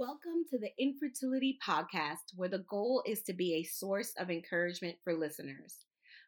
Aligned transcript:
Welcome 0.00 0.46
to 0.48 0.58
the 0.58 0.70
Infertility 0.78 1.58
Podcast, 1.62 2.32
where 2.34 2.48
the 2.48 2.64
goal 2.70 3.02
is 3.06 3.20
to 3.24 3.34
be 3.34 3.56
a 3.56 3.64
source 3.64 4.14
of 4.16 4.30
encouragement 4.30 4.96
for 5.04 5.12
listeners. 5.12 5.76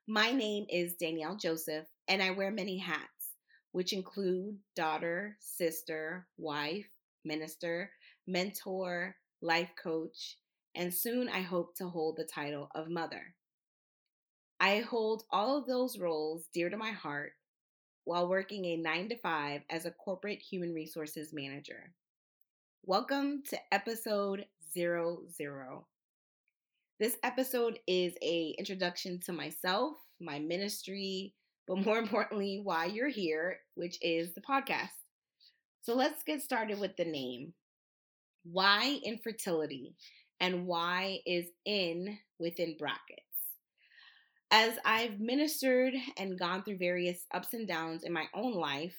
My 0.07 0.31
name 0.31 0.67
is 0.69 0.97
Danielle 0.97 1.37
Joseph, 1.37 1.87
and 2.07 2.23
I 2.23 2.33
wear 2.33 2.51
many 2.51 2.77
hats, 2.77 3.31
which 3.71 3.95
include 3.95 4.59
daughter, 4.77 5.39
sister, 5.41 6.27
wife, 6.37 6.85
minister, 7.25 7.91
mentor, 8.27 9.17
life 9.41 9.71
coach, 9.83 10.37
and 10.75 10.93
soon 10.93 11.31
I 11.31 11.41
hope 11.41 11.75
to 11.77 11.89
hold 11.89 12.19
the 12.19 12.29
title 12.31 12.69
of 12.75 12.91
mother. 12.91 13.35
I 14.61 14.81
hold 14.81 15.23
all 15.31 15.57
of 15.57 15.67
those 15.67 15.99
roles 15.99 16.45
dear 16.53 16.69
to 16.69 16.77
my 16.77 16.91
heart 16.91 17.33
while 18.05 18.29
working 18.29 18.67
a 18.67 18.77
nine 18.77 19.09
to 19.09 19.17
five 19.17 19.63
as 19.71 19.87
a 19.87 19.93
corporate 19.93 20.43
human 20.43 20.75
resources 20.75 21.31
manager. 21.33 21.95
Welcome 22.85 23.45
to 23.49 23.59
episode 23.71 24.45
zero 24.75 25.21
zero. 25.33 25.87
This 26.99 27.17
episode 27.23 27.79
is 27.87 28.15
a 28.21 28.57
introduction 28.59 29.21
to 29.21 29.33
myself, 29.33 29.99
my 30.21 30.41
ministry, 30.41 31.33
but 31.69 31.79
more 31.79 31.99
importantly, 32.01 32.61
why 32.61 32.87
you're 32.87 33.09
here, 33.09 33.61
which 33.77 33.99
is 34.03 34.35
the 34.35 34.41
podcast. 34.41 34.89
So 35.83 35.95
let's 35.95 36.25
get 36.25 36.43
started 36.43 36.81
with 36.81 36.97
the 36.97 37.05
name. 37.05 37.53
Why 38.43 38.99
infertility 39.05 39.95
and 40.41 40.67
why 40.67 41.21
is 41.25 41.47
in 41.65 42.19
within 42.41 42.75
brackets? 42.77 43.23
As 44.51 44.77
I've 44.85 45.21
ministered 45.21 45.95
and 46.17 46.37
gone 46.37 46.65
through 46.65 46.79
various 46.79 47.27
ups 47.33 47.55
and 47.55 47.69
downs 47.69 48.03
in 48.03 48.13
my 48.13 48.27
own 48.35 48.55
life, 48.55 48.99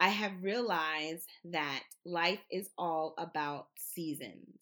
I 0.00 0.08
have 0.08 0.42
realized 0.42 1.28
that 1.44 1.82
life 2.04 2.40
is 2.50 2.68
all 2.76 3.14
about 3.16 3.68
seasons. 3.78 4.58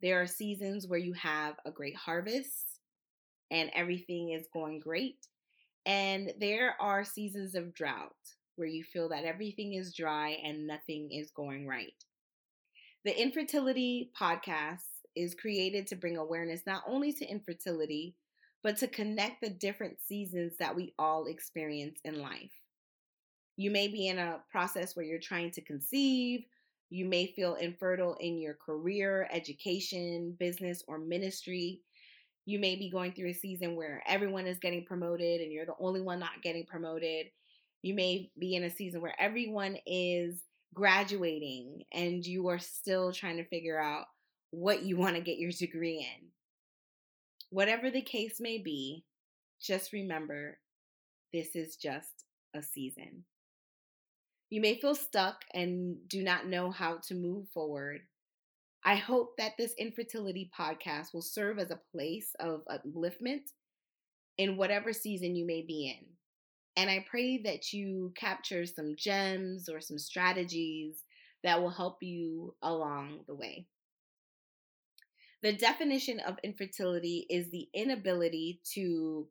There 0.00 0.22
are 0.22 0.26
seasons 0.26 0.86
where 0.86 0.98
you 0.98 1.12
have 1.12 1.56
a 1.66 1.70
great 1.70 1.96
harvest 1.96 2.78
and 3.50 3.70
everything 3.74 4.30
is 4.30 4.46
going 4.52 4.80
great. 4.80 5.26
And 5.84 6.32
there 6.40 6.74
are 6.80 7.04
seasons 7.04 7.54
of 7.54 7.74
drought 7.74 8.14
where 8.56 8.68
you 8.68 8.84
feel 8.84 9.10
that 9.10 9.24
everything 9.24 9.74
is 9.74 9.94
dry 9.94 10.38
and 10.42 10.66
nothing 10.66 11.10
is 11.12 11.30
going 11.30 11.66
right. 11.66 11.92
The 13.04 13.20
Infertility 13.20 14.10
Podcast 14.18 14.84
is 15.14 15.34
created 15.34 15.86
to 15.88 15.96
bring 15.96 16.16
awareness 16.16 16.62
not 16.66 16.84
only 16.86 17.12
to 17.14 17.26
infertility, 17.26 18.14
but 18.62 18.76
to 18.78 18.86
connect 18.86 19.40
the 19.40 19.50
different 19.50 19.98
seasons 20.06 20.54
that 20.58 20.76
we 20.76 20.94
all 20.98 21.26
experience 21.26 21.98
in 22.04 22.20
life. 22.20 22.59
You 23.60 23.70
may 23.70 23.88
be 23.88 24.08
in 24.08 24.18
a 24.18 24.40
process 24.50 24.96
where 24.96 25.04
you're 25.04 25.18
trying 25.18 25.50
to 25.50 25.60
conceive. 25.60 26.46
You 26.88 27.04
may 27.04 27.26
feel 27.26 27.56
infertile 27.56 28.16
in 28.18 28.40
your 28.40 28.54
career, 28.54 29.28
education, 29.30 30.34
business, 30.40 30.82
or 30.88 30.96
ministry. 30.96 31.82
You 32.46 32.58
may 32.58 32.76
be 32.76 32.88
going 32.88 33.12
through 33.12 33.28
a 33.28 33.34
season 33.34 33.76
where 33.76 34.02
everyone 34.06 34.46
is 34.46 34.58
getting 34.60 34.86
promoted 34.86 35.42
and 35.42 35.52
you're 35.52 35.66
the 35.66 35.74
only 35.78 36.00
one 36.00 36.18
not 36.18 36.40
getting 36.42 36.64
promoted. 36.64 37.26
You 37.82 37.92
may 37.92 38.30
be 38.38 38.54
in 38.54 38.64
a 38.64 38.70
season 38.70 39.02
where 39.02 39.14
everyone 39.20 39.76
is 39.84 40.40
graduating 40.72 41.84
and 41.92 42.24
you 42.24 42.48
are 42.48 42.58
still 42.58 43.12
trying 43.12 43.36
to 43.36 43.44
figure 43.44 43.78
out 43.78 44.06
what 44.52 44.84
you 44.84 44.96
want 44.96 45.16
to 45.16 45.20
get 45.22 45.36
your 45.36 45.52
degree 45.52 45.98
in. 45.98 46.28
Whatever 47.50 47.90
the 47.90 48.00
case 48.00 48.40
may 48.40 48.56
be, 48.56 49.04
just 49.60 49.92
remember 49.92 50.56
this 51.30 51.54
is 51.54 51.76
just 51.76 52.24
a 52.54 52.62
season. 52.62 53.24
You 54.50 54.60
may 54.60 54.80
feel 54.80 54.96
stuck 54.96 55.44
and 55.54 55.96
do 56.08 56.22
not 56.24 56.48
know 56.48 56.72
how 56.72 56.98
to 57.06 57.14
move 57.14 57.48
forward. 57.54 58.00
I 58.84 58.96
hope 58.96 59.36
that 59.38 59.52
this 59.56 59.74
infertility 59.78 60.50
podcast 60.58 61.14
will 61.14 61.22
serve 61.22 61.60
as 61.60 61.70
a 61.70 61.80
place 61.92 62.34
of 62.40 62.62
upliftment 62.68 63.52
in 64.38 64.56
whatever 64.56 64.92
season 64.92 65.36
you 65.36 65.46
may 65.46 65.62
be 65.62 65.94
in. 65.96 66.04
And 66.76 66.90
I 66.90 67.04
pray 67.08 67.38
that 67.42 67.72
you 67.72 68.12
capture 68.16 68.66
some 68.66 68.96
gems 68.96 69.68
or 69.68 69.80
some 69.80 69.98
strategies 69.98 71.04
that 71.44 71.60
will 71.60 71.70
help 71.70 72.02
you 72.02 72.54
along 72.62 73.20
the 73.28 73.34
way. 73.34 73.66
The 75.42 75.52
definition 75.52 76.20
of 76.20 76.38
infertility 76.42 77.26
is 77.30 77.50
the 77.50 77.68
inability 77.72 78.60
to 78.74 79.28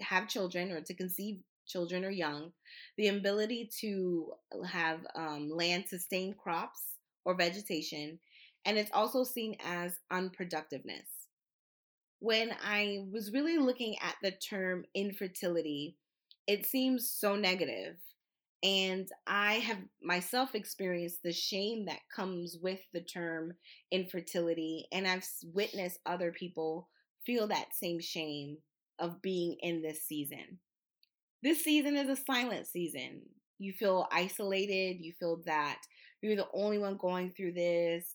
have 0.00 0.28
children 0.28 0.72
or 0.72 0.80
to 0.80 0.94
conceive 0.94 1.40
children 1.66 2.04
or 2.04 2.10
young, 2.10 2.52
the 2.96 3.08
ability 3.08 3.70
to 3.80 4.32
have 4.66 5.00
um, 5.14 5.50
land 5.50 5.84
sustain 5.86 6.34
crops 6.34 6.80
or 7.24 7.34
vegetation, 7.34 8.18
and 8.64 8.78
it's 8.78 8.90
also 8.92 9.24
seen 9.24 9.56
as 9.64 9.98
unproductiveness. 10.12 11.06
When 12.18 12.52
I 12.64 13.04
was 13.12 13.32
really 13.32 13.58
looking 13.58 13.96
at 14.00 14.16
the 14.22 14.30
term 14.30 14.84
infertility, 14.94 15.96
it 16.46 16.66
seems 16.66 17.10
so 17.10 17.36
negative. 17.36 17.96
And 18.62 19.08
I 19.26 19.54
have 19.54 19.78
myself 20.02 20.54
experienced 20.54 21.22
the 21.22 21.32
shame 21.32 21.84
that 21.86 22.00
comes 22.14 22.56
with 22.60 22.80
the 22.92 23.02
term 23.02 23.52
infertility. 23.92 24.86
And 24.92 25.06
I've 25.06 25.26
witnessed 25.52 26.00
other 26.06 26.32
people 26.32 26.88
feel 27.24 27.46
that 27.48 27.74
same 27.74 28.00
shame 28.00 28.56
of 28.98 29.20
being 29.20 29.56
in 29.60 29.82
this 29.82 30.02
season. 30.02 30.58
This 31.42 31.62
season 31.62 31.96
is 31.96 32.08
a 32.08 32.22
silent 32.22 32.66
season. 32.66 33.22
You 33.58 33.72
feel 33.72 34.06
isolated. 34.12 34.98
You 35.00 35.12
feel 35.18 35.42
that 35.46 35.80
you're 36.20 36.36
the 36.36 36.48
only 36.52 36.78
one 36.78 36.96
going 36.96 37.32
through 37.32 37.52
this. 37.52 38.14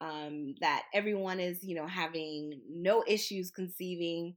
Um, 0.00 0.54
that 0.62 0.84
everyone 0.94 1.40
is, 1.40 1.62
you 1.62 1.74
know, 1.74 1.86
having 1.86 2.60
no 2.70 3.04
issues 3.06 3.50
conceiving. 3.50 4.34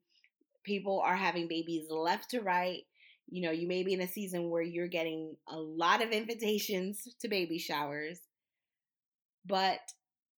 People 0.66 1.00
are 1.00 1.16
having 1.16 1.48
babies 1.48 1.86
left 1.90 2.32
to 2.32 2.42
right. 2.42 2.82
You 3.30 3.44
know, 3.44 3.52
you 3.52 3.68
may 3.68 3.84
be 3.84 3.94
in 3.94 4.02
a 4.02 4.08
season 4.08 4.50
where 4.50 4.62
you're 4.62 4.88
getting 4.88 5.38
a 5.48 5.58
lot 5.58 6.04
of 6.04 6.12
invitations 6.12 7.02
to 7.22 7.30
baby 7.30 7.60
showers. 7.60 8.20
But 9.46 9.80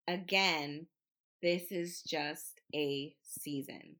again, 0.07 0.87
this 1.41 1.71
is 1.71 2.03
just 2.03 2.61
a 2.73 3.15
season. 3.23 3.95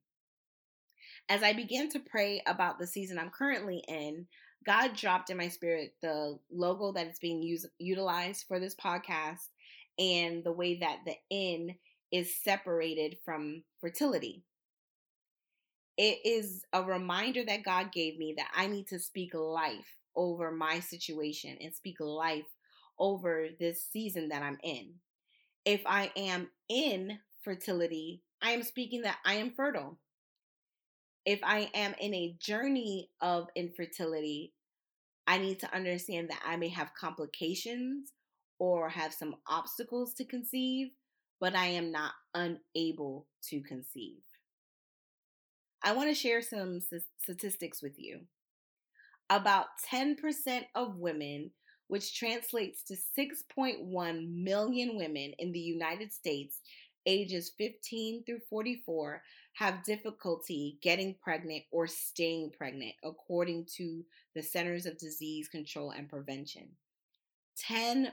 As 1.28 1.42
I 1.42 1.54
began 1.54 1.90
to 1.90 2.00
pray 2.00 2.42
about 2.46 2.78
the 2.78 2.86
season 2.86 3.18
I'm 3.18 3.32
currently 3.32 3.84
in, 3.88 4.28
God 4.66 4.96
dropped 4.96 5.30
in 5.30 5.38
my 5.38 5.48
spirit 5.48 5.96
the 6.02 6.38
logo 6.52 6.92
that 6.92 7.08
is 7.08 7.20
being 7.20 7.42
used 7.42 7.68
utilized 7.80 8.46
for 8.48 8.60
this 8.60 8.76
podcast 8.76 9.50
and 9.98 10.44
the 10.44 10.52
way 10.52 10.80
that 10.80 11.00
the 11.06 11.16
in 11.30 11.76
is 12.12 12.36
separated 12.44 13.18
from 13.26 13.64
fertility. 13.82 14.44
It 15.98 16.20
is 16.26 16.64
a 16.74 16.84
reminder 16.84 17.44
that 17.46 17.64
God 17.64 17.92
gave 17.92 18.18
me 18.18 18.36
that 18.38 18.52
I 18.56 18.68
need 18.68 18.88
to 18.88 19.00
speak 19.00 19.34
life 19.34 19.98
over 20.16 20.52
my 20.52 20.80
situation 20.80 21.58
and 21.62 21.74
speak 21.74 22.00
life 22.00 22.46
over 23.00 23.48
this 23.60 23.82
season 23.92 24.30
that 24.30 24.44
I'm 24.44 24.58
in. 24.64 24.94
If 25.64 25.82
I 25.86 26.12
am 26.16 26.50
in 26.70 27.20
fertility, 27.44 28.22
I 28.42 28.52
am 28.52 28.64
speaking 28.64 29.02
that 29.02 29.18
I 29.26 29.36
am 29.36 29.52
fertile 29.52 29.98
if 31.26 31.40
I 31.44 31.70
am 31.74 31.96
in 32.00 32.14
a 32.14 32.36
journey 32.40 33.10
of 33.22 33.48
infertility, 33.56 34.54
I 35.28 35.40
need 35.40 35.60
to 35.62 35.76
understand 35.76 36.30
that 36.30 36.42
I 36.46 36.56
may 36.56 36.70
have 36.70 36.94
complications 37.00 38.12
or 38.60 38.90
have 38.90 39.14
some 39.14 39.36
obstacles 39.48 40.14
to 40.14 40.26
conceive, 40.26 40.90
but 41.40 41.56
I 41.56 41.66
am 41.66 41.92
not 41.92 42.12
unable 42.36 43.28
to 43.50 43.62
conceive. 43.62 44.22
I 45.84 45.94
want 45.94 46.10
to 46.10 46.16
share 46.16 46.42
some 46.42 46.80
statistics 47.22 47.82
with 47.82 47.94
you. 47.98 48.22
About 49.30 49.66
10% 49.92 50.16
of 50.76 50.98
women, 50.98 51.52
which 51.88 52.18
translates 52.18 52.84
to 52.84 52.96
6.1 53.18 54.32
million 54.32 54.96
women 54.96 55.34
in 55.40 55.52
the 55.52 55.60
United 55.60 56.14
States, 56.14 56.62
ages 57.06 57.52
15 57.58 58.24
through 58.24 58.40
44 58.50 59.22
have 59.54 59.84
difficulty 59.84 60.78
getting 60.82 61.16
pregnant 61.24 61.64
or 61.72 61.88
staying 61.88 62.52
pregnant, 62.58 62.94
according 63.04 63.66
to 63.78 64.04
the 64.36 64.44
Centers 64.44 64.86
of 64.86 64.98
Disease 64.98 65.48
Control 65.48 65.92
and 65.92 66.10
Prevention. 66.10 66.70
10% 67.70 68.12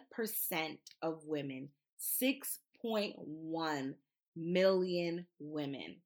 of 1.02 1.24
women, 1.26 1.68
6.1 2.22 3.94
million 4.36 5.26
women. 5.38 5.96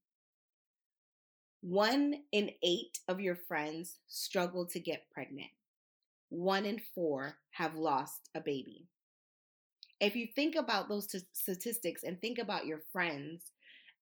One 1.61 2.15
in 2.33 2.51
eight 2.63 2.99
of 3.09 3.21
your 3.21 3.37
friends 3.37 3.99
struggle 4.09 4.67
to 4.67 4.81
get 4.81 5.11
pregnant. 5.11 5.51
One 6.29 6.65
in 6.65 6.81
four 6.95 7.39
have 7.51 7.75
lost 7.75 8.31
a 8.35 8.41
baby. 8.41 8.89
If 10.01 10.15
you 10.15 10.27
think 10.35 10.57
about 10.57 10.89
those 10.89 11.07
t- 11.07 11.21
statistics 11.33 12.03
and 12.03 12.21
think 12.21 12.39
about 12.39 12.67
your 12.67 12.81
friends 12.93 13.53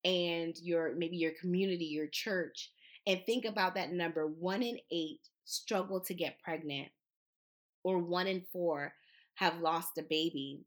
and 0.05 0.57
your 0.61 0.95
maybe 0.97 1.17
your 1.17 1.33
community, 1.41 1.85
your 1.87 2.09
church, 2.09 2.71
and 3.07 3.21
think 3.25 3.45
about 3.45 3.75
that 3.77 3.93
number 3.93 4.27
one 4.27 4.63
in 4.63 4.79
eight 4.91 5.21
struggle 5.45 6.01
to 6.01 6.15
get 6.15 6.41
pregnant, 6.43 6.89
or 7.85 7.99
one 7.99 8.27
in 8.27 8.45
four 8.53 8.93
have 9.35 9.61
lost 9.61 9.99
a 9.99 10.03
baby, 10.03 10.65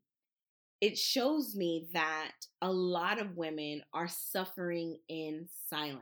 it 0.81 0.97
shows 0.97 1.55
me 1.55 1.87
that 1.93 2.31
a 2.61 2.71
lot 2.71 3.19
of 3.19 3.35
women 3.35 3.81
are 3.93 4.07
suffering 4.07 4.97
in 5.09 5.47
silence. 5.69 6.01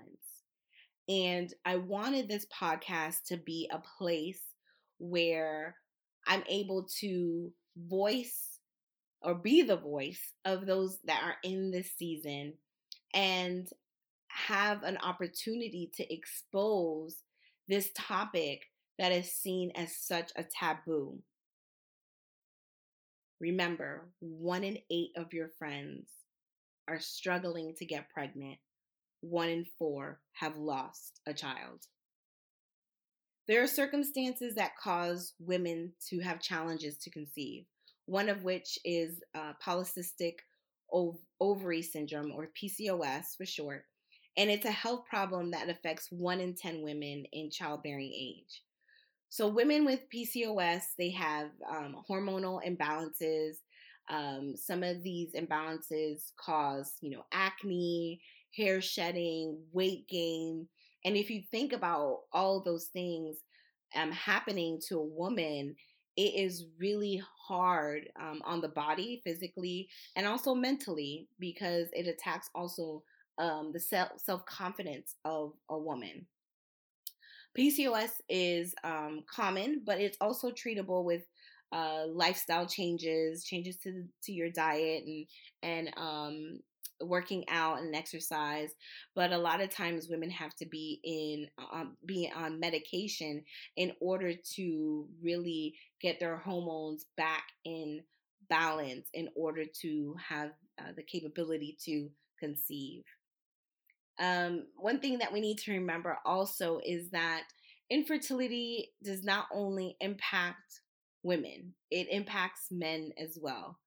And 1.07 1.54
I 1.66 1.77
wanted 1.77 2.27
this 2.27 2.45
podcast 2.48 3.24
to 3.27 3.38
be 3.38 3.69
a 3.72 3.81
place 3.98 4.42
where 4.98 5.75
I'm 6.27 6.44
able 6.50 6.88
to 7.00 7.51
voice 7.77 8.55
or 9.25 9.33
be 9.33 9.63
the 9.63 9.75
voice 9.75 10.33
of 10.45 10.66
those 10.68 11.00
that 11.06 11.22
are 11.24 11.38
in 11.44 11.72
this 11.72 11.89
season 11.98 12.54
and 13.13 13.68
have 14.27 14.83
an 14.83 14.98
opportunity 14.98 15.89
to 15.95 16.13
expose 16.13 17.24
this 17.68 17.89
topic 17.95 18.62
that 19.00 19.12
is 19.12 19.31
seen 19.31 19.72
as 19.75 19.98
such 19.98 20.31
a 20.36 20.44
taboo. 20.44 21.18
Remember, 23.42 24.10
one 24.19 24.63
in 24.63 24.77
eight 24.92 25.12
of 25.18 25.33
your 25.33 25.50
friends 25.57 26.07
are 26.88 27.00
struggling 27.00 27.74
to 27.77 27.86
get 27.86 28.10
pregnant. 28.10 28.60
One 29.22 29.50
in 29.50 29.66
four 29.80 30.19
have 30.33 30.56
lost 30.56 31.19
a 31.25 31.33
child. 31.33 31.81
There 33.48 33.63
are 33.63 33.68
circumstances 33.68 34.56
that 34.56 34.77
cause 34.77 35.33
women 35.39 35.94
to 36.10 36.19
have 36.19 36.42
challenges 36.42 36.98
to 37.00 37.10
conceive, 37.10 37.66
one 38.06 38.30
of 38.30 38.44
which 38.44 38.78
is 38.86 39.22
uh, 39.36 39.54
polycystic 39.66 40.36
ov- 40.94 41.19
ovary 41.40 41.81
syndrome, 41.81 42.31
or 42.31 42.52
PCOS 42.62 43.36
for 43.38 43.46
short, 43.46 43.84
and 44.38 44.50
it's 44.50 44.66
a 44.66 44.72
health 44.72 45.06
problem 45.10 45.52
that 45.52 45.69
affects 45.69 46.12
one 46.12 46.40
in 46.40 46.56
10 46.56 46.81
women 46.81 47.25
in 47.31 47.50
childbearing 47.50 48.12
age. 48.13 48.63
So 49.30 49.48
women 49.48 49.86
with 49.86 50.10
PCOS, 50.13 50.81
they 50.98 51.12
have 51.12 51.50
um, 51.69 51.98
hormonal 52.10 52.62
imbalances. 52.66 53.56
Um, 54.10 54.54
some 54.56 54.84
of 54.84 55.04
these 55.04 55.34
imbalances 55.34 56.31
cause, 56.40 56.94
you 57.01 57.10
know, 57.10 57.24
acne, 57.34 58.22
hair 58.56 58.81
shedding, 58.81 59.58
weight 59.72 60.08
gain. 60.08 60.68
And 61.04 61.18
if 61.18 61.30
you 61.30 61.42
think 61.51 61.74
about 61.74 62.19
all 62.31 62.63
those 62.63 62.86
things 62.86 63.38
um, 63.96 64.12
happening 64.12 64.80
to 64.88 65.00
a 65.00 65.06
woman, 65.06 65.75
it 66.17 66.35
is 66.35 66.65
really 66.79 67.21
hard 67.47 68.09
um, 68.19 68.41
on 68.45 68.62
the 68.62 68.69
body 68.69 69.21
physically 69.23 69.89
and 70.15 70.25
also 70.25 70.56
mentally 70.56 71.27
because 71.39 71.88
it 71.94 72.07
attacks 72.07 72.50
also 72.56 73.03
um, 73.38 73.71
the 73.73 73.79
self 73.79 74.45
confidence 74.45 75.15
of 75.25 75.53
a 75.69 75.77
woman. 75.77 76.25
PCOS 77.57 78.12
is 78.29 78.75
um, 78.83 79.23
common, 79.33 79.81
but 79.85 80.00
it's 80.00 80.17
also 80.19 80.51
treatable 80.51 81.03
with 81.03 81.23
uh, 81.71 82.06
lifestyle 82.07 82.65
changes, 82.65 83.44
changes 83.44 83.77
to 83.77 84.03
to 84.23 84.31
your 84.31 84.50
diet, 84.50 85.03
and 85.06 85.25
and 85.63 85.94
um, 85.97 86.59
working 87.01 87.44
out 87.50 87.80
and 87.80 87.95
exercise. 87.95 88.71
But 89.15 89.31
a 89.31 89.38
lot 89.38 89.62
of 89.62 89.69
times, 89.69 90.09
women 90.09 90.30
have 90.30 90.56
to 90.56 90.65
be 90.65 91.00
in 91.03 91.47
um, 91.71 91.97
be 92.06 92.31
on 92.36 92.59
medication 92.59 93.44
in 93.77 93.94
order 94.00 94.33
to 94.56 95.07
really 95.21 95.75
get 96.01 96.19
their 96.19 96.38
hormones 96.38 97.06
back 97.18 97.44
in 97.63 98.01
balance, 98.50 99.09
in 99.13 99.30
order 99.36 99.65
to 99.81 100.15
have 100.30 100.51
uh, 100.80 100.92
the 100.95 101.03
capability 101.03 101.77
to 101.86 102.09
conceive. 102.39 103.03
Um, 104.19 104.68
one 104.77 105.00
thing 105.00 105.18
that 105.19 105.33
we 105.33 105.41
need 105.41 105.57
to 105.59 105.74
remember 105.74 106.18
also 106.25 106.80
is 106.86 107.09
that 107.09 107.44
infertility 107.89 108.91
does 109.03 109.24
not 109.24 109.48
only 109.53 109.98
impact 110.00 110.81
women, 111.24 111.74
it 111.91 112.07
impacts 112.09 112.68
men 112.71 113.12
as 113.21 113.38
well. 113.41 113.77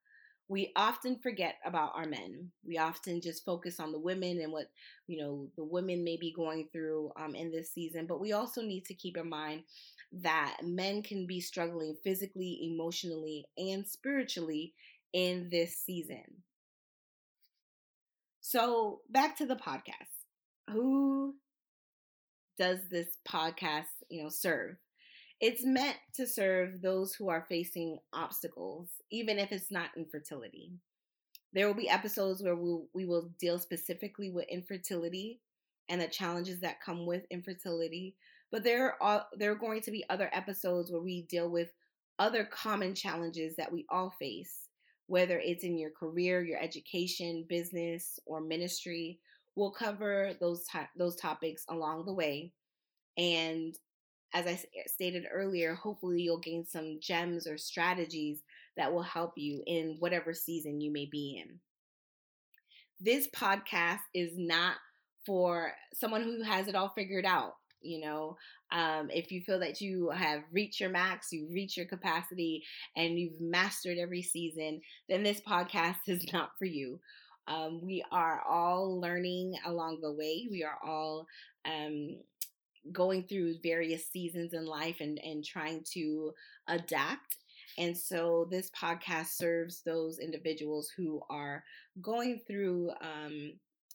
We 0.48 0.72
often 0.76 1.18
forget 1.18 1.56
about 1.64 1.92
our 1.94 2.06
men. 2.06 2.50
We 2.66 2.78
often 2.78 3.20
just 3.20 3.44
focus 3.44 3.78
on 3.78 3.92
the 3.92 3.98
women 3.98 4.40
and 4.40 4.50
what 4.52 4.70
you 5.06 5.18
know 5.20 5.48
the 5.56 5.64
women 5.64 6.04
may 6.04 6.16
be 6.16 6.32
going 6.32 6.68
through 6.72 7.12
um, 7.16 7.34
in 7.34 7.50
this 7.50 7.70
season. 7.72 8.06
But 8.06 8.20
we 8.20 8.32
also 8.32 8.62
need 8.62 8.84
to 8.86 8.94
keep 8.94 9.16
in 9.16 9.28
mind 9.28 9.64
that 10.12 10.56
men 10.62 11.02
can 11.02 11.26
be 11.26 11.40
struggling 11.40 11.96
physically, 12.02 12.70
emotionally, 12.72 13.46
and 13.58 13.86
spiritually 13.86 14.72
in 15.12 15.48
this 15.50 15.76
season. 15.76 16.42
So 18.40 19.02
back 19.10 19.36
to 19.38 19.46
the 19.46 19.56
podcast 19.56 20.24
who 20.70 21.36
does 22.58 22.80
this 22.90 23.08
podcast, 23.26 23.86
you 24.10 24.22
know, 24.22 24.28
serve? 24.28 24.76
It's 25.40 25.64
meant 25.64 25.96
to 26.14 26.26
serve 26.26 26.82
those 26.82 27.14
who 27.14 27.28
are 27.28 27.46
facing 27.48 27.98
obstacles, 28.12 28.88
even 29.10 29.38
if 29.38 29.52
it's 29.52 29.70
not 29.70 29.90
infertility. 29.96 30.72
There 31.52 31.66
will 31.66 31.74
be 31.74 31.88
episodes 31.88 32.42
where 32.42 32.56
we, 32.56 32.78
we 32.92 33.06
will 33.06 33.30
deal 33.38 33.58
specifically 33.58 34.30
with 34.30 34.46
infertility 34.48 35.40
and 35.88 36.00
the 36.00 36.08
challenges 36.08 36.60
that 36.60 36.82
come 36.84 37.06
with 37.06 37.22
infertility. 37.30 38.16
But 38.50 38.64
there 38.64 39.00
are 39.02 39.26
there 39.34 39.52
are 39.52 39.56
going 39.56 39.82
to 39.82 39.90
be 39.90 40.04
other 40.10 40.28
episodes 40.32 40.90
where 40.90 41.00
we 41.00 41.22
deal 41.22 41.50
with 41.50 41.70
other 42.18 42.44
common 42.44 42.94
challenges 42.94 43.54
that 43.56 43.72
we 43.72 43.86
all 43.90 44.10
face, 44.18 44.68
whether 45.06 45.38
it's 45.38 45.64
in 45.64 45.78
your 45.78 45.90
career, 45.90 46.42
your 46.42 46.60
education, 46.60 47.46
business, 47.48 48.18
or 48.26 48.40
ministry, 48.40 49.20
We'll 49.58 49.72
cover 49.72 50.34
those 50.38 50.62
to- 50.68 50.88
those 50.94 51.16
topics 51.16 51.64
along 51.68 52.04
the 52.04 52.12
way, 52.12 52.52
and 53.16 53.76
as 54.34 54.46
I 54.46 54.60
stated 54.86 55.24
earlier, 55.32 55.74
hopefully 55.74 56.22
you'll 56.22 56.38
gain 56.38 56.64
some 56.66 56.98
gems 57.00 57.46
or 57.46 57.56
strategies 57.56 58.42
that 58.76 58.92
will 58.92 59.02
help 59.02 59.32
you 59.36 59.62
in 59.66 59.96
whatever 59.98 60.34
season 60.34 60.80
you 60.80 60.92
may 60.92 61.06
be 61.06 61.42
in. 61.42 61.58
This 63.00 63.28
podcast 63.28 64.00
is 64.14 64.32
not 64.36 64.76
for 65.24 65.72
someone 65.94 66.22
who 66.22 66.42
has 66.42 66.68
it 66.68 66.74
all 66.74 66.92
figured 66.94 67.24
out. 67.24 67.54
You 67.80 68.00
know, 68.00 68.36
um, 68.72 69.08
if 69.10 69.30
you 69.30 69.40
feel 69.40 69.60
that 69.60 69.80
you 69.80 70.10
have 70.10 70.42
reached 70.52 70.80
your 70.80 70.90
max, 70.90 71.28
you've 71.32 71.52
reached 71.52 71.76
your 71.76 71.86
capacity, 71.86 72.64
and 72.96 73.18
you've 73.18 73.40
mastered 73.40 73.98
every 73.98 74.22
season, 74.22 74.80
then 75.08 75.22
this 75.22 75.40
podcast 75.40 75.96
is 76.06 76.32
not 76.32 76.50
for 76.58 76.64
you. 76.64 76.98
Um, 77.46 77.80
we 77.82 78.04
are 78.12 78.42
all 78.46 79.00
learning 79.00 79.54
along 79.64 80.00
the 80.02 80.12
way. 80.12 80.48
We 80.50 80.64
are 80.64 80.78
all 80.84 81.26
um, 81.64 82.18
going 82.92 83.24
through 83.24 83.58
various 83.62 84.06
seasons 84.08 84.52
in 84.52 84.66
life 84.66 84.96
and, 85.00 85.18
and 85.22 85.44
trying 85.44 85.84
to 85.92 86.32
adapt. 86.68 87.38
And 87.76 87.96
so 87.96 88.46
this 88.50 88.70
podcast 88.70 89.28
serves 89.28 89.82
those 89.82 90.18
individuals 90.18 90.90
who 90.96 91.20
are 91.30 91.62
going 92.00 92.40
through 92.46 92.90
um, 93.00 93.52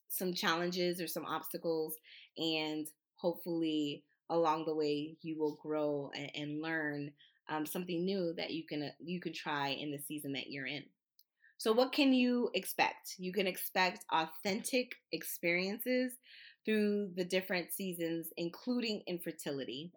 some 0.07 0.33
challenges 0.33 1.01
or 1.01 1.07
some 1.07 1.25
obstacles, 1.25 1.97
and 2.37 2.87
hopefully 3.15 4.03
along 4.29 4.65
the 4.65 4.75
way 4.75 5.15
you 5.21 5.37
will 5.37 5.57
grow 5.61 6.11
and, 6.15 6.31
and 6.35 6.61
learn 6.61 7.11
um, 7.49 7.65
something 7.65 8.05
new 8.05 8.33
that 8.37 8.51
you 8.51 8.63
can 8.65 8.91
you 8.99 9.19
can 9.19 9.33
try 9.33 9.69
in 9.69 9.91
the 9.91 9.97
season 9.97 10.33
that 10.33 10.49
you're 10.49 10.67
in. 10.67 10.83
So, 11.57 11.71
what 11.71 11.91
can 11.91 12.13
you 12.13 12.49
expect? 12.53 13.15
You 13.17 13.31
can 13.31 13.47
expect 13.47 14.05
authentic 14.11 14.95
experiences 15.11 16.13
through 16.65 17.11
the 17.15 17.25
different 17.25 17.71
seasons, 17.71 18.27
including 18.37 19.03
infertility. 19.07 19.91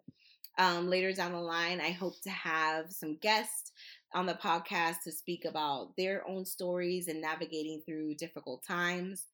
Um, 0.59 0.89
later 0.89 1.13
down 1.13 1.33
the 1.33 1.39
line, 1.39 1.79
I 1.79 1.91
hope 1.91 2.19
to 2.23 2.29
have 2.31 2.91
some 2.91 3.17
guests 3.17 3.71
on 4.13 4.25
the 4.25 4.33
podcast 4.33 5.01
to 5.03 5.11
speak 5.11 5.45
about 5.45 5.95
their 5.97 6.27
own 6.27 6.45
stories 6.45 7.07
and 7.07 7.21
navigating 7.21 7.81
through 7.85 8.15
difficult 8.15 8.63
times. 8.65 9.25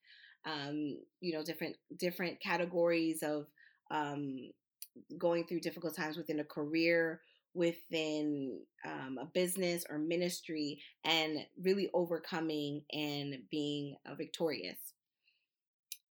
Um, 0.45 0.97
you 1.21 1.33
know, 1.33 1.43
different 1.43 1.77
different 1.97 2.41
categories 2.41 3.23
of 3.23 3.47
um, 3.89 4.51
going 5.17 5.45
through 5.45 5.61
difficult 5.61 5.95
times 5.95 6.17
within 6.17 6.41
a 6.41 6.43
career 6.43 7.21
within 7.53 8.59
um, 8.85 9.19
a 9.21 9.25
business 9.25 9.85
or 9.89 9.97
ministry 9.97 10.81
and 11.05 11.45
really 11.61 11.89
overcoming 11.93 12.81
and 12.91 13.37
being 13.51 13.95
uh, 14.05 14.15
victorious. 14.15 14.92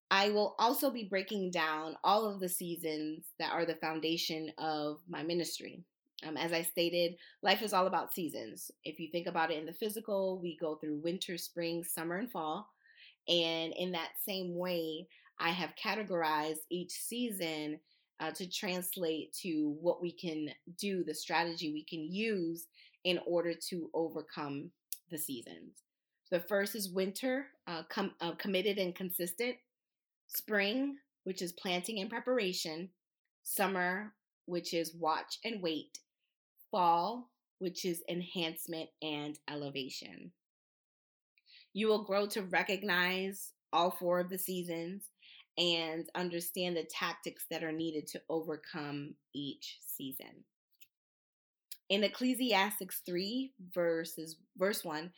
I 0.10 0.30
will 0.30 0.56
also 0.58 0.90
be 0.90 1.04
breaking 1.04 1.52
down 1.52 1.98
all 2.04 2.26
of 2.26 2.40
the 2.40 2.50
seasons 2.50 3.26
that 3.40 3.52
are 3.52 3.66
the 3.66 3.76
foundation 3.76 4.52
of 4.58 5.00
my 5.10 5.22
ministry. 5.24 5.84
Um, 6.26 6.38
as 6.38 6.54
I 6.54 6.64
stated, 6.64 7.16
life 7.44 7.62
is 7.62 7.74
all 7.74 7.88
about 7.88 8.14
seasons. 8.14 8.72
If 8.84 9.00
you 9.00 9.10
think 9.12 9.28
about 9.28 9.52
it 9.52 9.60
in 9.60 9.66
the 9.66 9.74
physical, 9.74 10.40
we 10.42 10.58
go 10.58 10.76
through 10.76 11.02
winter, 11.04 11.38
spring, 11.38 11.84
summer, 11.84 12.18
and 12.18 12.32
fall. 12.32 12.70
And 13.28 13.74
in 13.78 13.92
that 13.92 14.12
same 14.26 14.56
way, 14.56 15.08
I 15.40 15.50
have 15.50 15.76
categorized 15.76 16.62
each 16.70 16.92
season 16.92 17.80
uh, 18.20 18.32
to 18.32 18.50
translate 18.50 19.34
to 19.42 19.76
what 19.80 20.02
we 20.02 20.12
can 20.12 20.50
do, 20.80 21.04
the 21.04 21.14
strategy 21.14 21.72
we 21.72 21.84
can 21.84 22.12
use 22.12 22.66
in 23.04 23.20
order 23.28 23.54
to 23.70 23.90
overcome 23.94 24.72
the 25.12 25.18
seasons. 25.18 25.84
The 26.32 26.40
first 26.40 26.76
is 26.76 26.90
winter, 26.90 27.48
uh, 27.68 27.84
com- 27.90 28.16
uh, 28.20 28.32
committed 28.34 28.80
and 28.80 28.96
consistent. 28.96 29.56
Spring, 30.27 30.98
which 31.24 31.41
is 31.41 31.53
planting 31.53 32.00
and 32.00 32.10
preparation. 32.10 32.89
Summer, 33.43 34.13
which 34.46 34.74
is 34.74 34.96
watch 34.96 35.39
and 35.43 35.62
wait. 35.62 36.00
Fall, 36.72 37.29
which 37.60 37.86
is 37.86 38.03
enhancement 38.10 38.89
and 39.01 39.38
elevation. 39.50 40.31
You 41.74 41.88
will 41.88 42.03
grow 42.03 42.27
to 42.27 42.43
recognize 42.43 43.53
all 43.72 43.91
four 43.91 44.19
of 44.19 44.29
the 44.29 44.38
seasons 44.38 45.10
and 45.57 46.10
understand 46.15 46.77
the 46.77 46.84
tactics 46.84 47.46
that 47.50 47.63
are 47.63 47.72
needed 47.72 48.07
to 48.07 48.22
overcome 48.29 49.15
each 49.34 49.79
season. 49.86 50.43
In 51.89 52.03
Ecclesiastes 52.03 53.01
3 53.05 53.53
verses 53.74 54.36
verse 54.57 54.84
1 54.84 55.12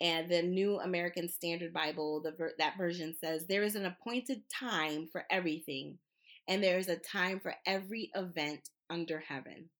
and 0.00 0.28
the 0.30 0.42
New 0.42 0.80
American 0.80 1.28
Standard 1.28 1.72
Bible, 1.72 2.20
the 2.22 2.50
that 2.58 2.76
version 2.76 3.14
says 3.20 3.46
there 3.46 3.62
is 3.62 3.76
an 3.76 3.86
appointed 3.86 4.42
time 4.52 5.08
for 5.10 5.24
everything 5.30 5.98
and 6.48 6.62
there 6.62 6.78
is 6.78 6.88
a 6.88 6.96
time 6.96 7.40
for 7.40 7.54
every 7.66 8.10
event 8.14 8.68
under 8.90 9.20
heaven. 9.20 9.70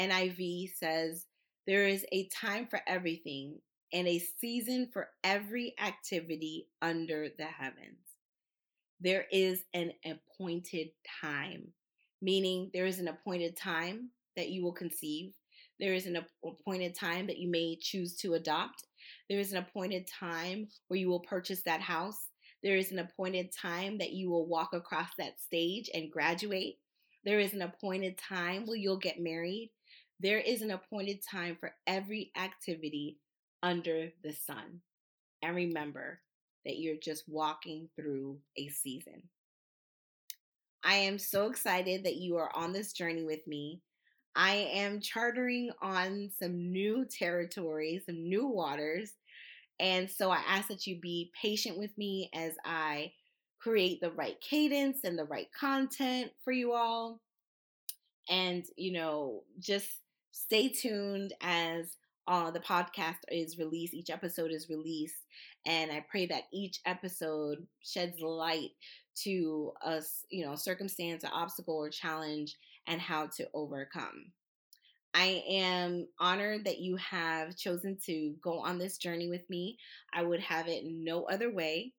NIV 0.00 0.70
says 0.76 1.26
there 1.66 1.86
is 1.86 2.04
a 2.12 2.28
time 2.28 2.66
for 2.66 2.80
everything 2.86 3.58
and 3.92 4.08
a 4.08 4.18
season 4.40 4.88
for 4.92 5.08
every 5.22 5.74
activity 5.78 6.68
under 6.80 7.28
the 7.36 7.44
heavens. 7.44 7.98
There 9.00 9.26
is 9.32 9.64
an 9.74 9.92
appointed 10.04 10.88
time, 11.22 11.68
meaning 12.20 12.70
there 12.72 12.86
is 12.86 12.98
an 12.98 13.08
appointed 13.08 13.56
time 13.56 14.10
that 14.36 14.50
you 14.50 14.62
will 14.62 14.72
conceive. 14.72 15.32
There 15.78 15.94
is 15.94 16.06
an 16.06 16.18
appointed 16.44 16.94
time 16.94 17.26
that 17.26 17.38
you 17.38 17.50
may 17.50 17.78
choose 17.80 18.16
to 18.18 18.34
adopt. 18.34 18.84
There 19.28 19.38
is 19.38 19.52
an 19.52 19.58
appointed 19.58 20.06
time 20.06 20.68
where 20.88 20.98
you 20.98 21.08
will 21.08 21.20
purchase 21.20 21.62
that 21.62 21.80
house. 21.80 22.28
There 22.62 22.76
is 22.76 22.92
an 22.92 22.98
appointed 22.98 23.52
time 23.52 23.98
that 23.98 24.12
you 24.12 24.30
will 24.30 24.46
walk 24.46 24.74
across 24.74 25.08
that 25.18 25.40
stage 25.40 25.88
and 25.94 26.10
graduate. 26.10 26.78
There 27.24 27.40
is 27.40 27.54
an 27.54 27.62
appointed 27.62 28.18
time 28.18 28.66
where 28.66 28.76
you'll 28.76 28.98
get 28.98 29.20
married. 29.20 29.70
There 30.20 30.38
is 30.38 30.60
an 30.62 30.70
appointed 30.70 31.20
time 31.28 31.56
for 31.58 31.72
every 31.86 32.30
activity 32.36 33.18
under 33.62 34.10
the 34.22 34.32
sun. 34.32 34.80
And 35.42 35.56
remember 35.56 36.20
that 36.64 36.78
you're 36.78 36.96
just 37.02 37.24
walking 37.26 37.88
through 37.96 38.38
a 38.56 38.68
season. 38.68 39.22
I 40.84 40.94
am 40.94 41.18
so 41.18 41.46
excited 41.48 42.04
that 42.04 42.16
you 42.16 42.36
are 42.36 42.54
on 42.54 42.72
this 42.72 42.92
journey 42.92 43.22
with 43.22 43.46
me. 43.46 43.80
I 44.36 44.54
am 44.72 45.00
chartering 45.00 45.70
on 45.82 46.30
some 46.38 46.72
new 46.72 47.04
territory, 47.04 48.02
some 48.04 48.28
new 48.28 48.46
waters. 48.46 49.12
And 49.78 50.10
so 50.10 50.30
I 50.30 50.42
ask 50.46 50.68
that 50.68 50.86
you 50.86 51.00
be 51.00 51.32
patient 51.40 51.78
with 51.78 51.96
me 51.96 52.30
as 52.34 52.54
I 52.64 53.12
create 53.58 54.00
the 54.00 54.12
right 54.12 54.40
cadence 54.40 55.00
and 55.04 55.18
the 55.18 55.24
right 55.24 55.48
content 55.58 56.32
for 56.44 56.52
you 56.52 56.72
all. 56.72 57.20
And, 58.28 58.64
you 58.76 58.92
know, 58.92 59.42
just 59.58 59.88
stay 60.30 60.68
tuned 60.68 61.32
as 61.40 61.96
uh, 62.28 62.50
the 62.50 62.60
podcast 62.60 63.16
is 63.30 63.58
released, 63.58 63.94
each 63.94 64.10
episode 64.10 64.52
is 64.52 64.68
released. 64.68 65.26
And 65.66 65.90
I 65.90 66.04
pray 66.08 66.26
that 66.26 66.44
each 66.52 66.80
episode 66.86 67.66
sheds 67.82 68.20
light 68.20 68.70
to 69.24 69.72
us, 69.84 70.24
you 70.30 70.46
know, 70.46 70.54
circumstance, 70.54 71.24
or 71.24 71.30
obstacle, 71.32 71.74
or 71.74 71.90
challenge, 71.90 72.56
and 72.86 73.00
how 73.00 73.28
to 73.36 73.48
overcome. 73.54 74.32
I 75.12 75.42
am 75.48 76.06
honored 76.20 76.64
that 76.66 76.78
you 76.78 76.96
have 76.96 77.56
chosen 77.56 77.98
to 78.06 78.34
go 78.42 78.60
on 78.60 78.78
this 78.78 78.96
journey 78.96 79.28
with 79.28 79.48
me. 79.50 79.76
I 80.14 80.22
would 80.22 80.40
have 80.40 80.68
it 80.68 80.84
no 80.86 81.24
other 81.24 81.52
way. 81.52 81.92